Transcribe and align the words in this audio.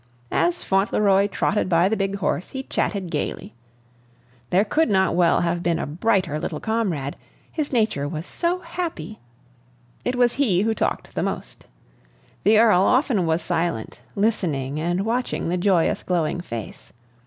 As 0.31 0.63
Fauntleroy 0.63 1.27
trotted 1.27 1.69
by 1.69 1.87
the 1.87 1.95
big 1.95 2.15
horse 2.15 2.49
he 2.49 2.63
chatted 2.63 3.11
gayly. 3.11 3.53
There 4.49 4.65
could 4.65 4.89
not 4.89 5.13
well 5.13 5.41
have 5.41 5.61
been 5.61 5.77
a 5.77 5.85
brighter 5.85 6.39
little 6.39 6.59
comrade, 6.59 7.15
his 7.51 7.71
nature 7.71 8.07
was 8.07 8.25
so 8.25 8.61
happy. 8.61 9.19
It 10.03 10.15
was 10.15 10.33
he 10.41 10.63
who 10.63 10.73
talked 10.73 11.13
the 11.13 11.21
most. 11.21 11.67
The 12.43 12.57
Earl 12.57 12.81
often 12.81 13.27
was 13.27 13.43
silent, 13.43 13.99
listening 14.15 14.79
and 14.79 15.05
watching 15.05 15.49
the 15.49 15.55
joyous, 15.57 16.01
glowing 16.01 16.41
face. 16.41 16.91